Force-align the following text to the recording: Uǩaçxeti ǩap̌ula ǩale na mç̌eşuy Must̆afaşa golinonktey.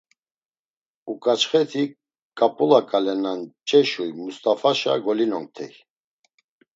Uǩaçxeti 1.11 1.83
ǩap̌ula 2.37 2.81
ǩale 2.89 3.15
na 3.23 3.31
mç̌eşuy 3.39 4.11
Must̆afaşa 4.17 4.93
golinonktey. 5.03 5.73